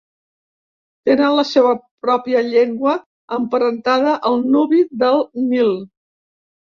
Tenen 1.09 1.35
la 1.39 1.43
seva 1.49 1.73
pròpia 2.07 2.41
llengua 2.47 2.95
emparentada 3.39 4.15
al 4.31 4.43
nubi 4.57 4.85
del 5.05 5.23
Nil. 5.53 5.71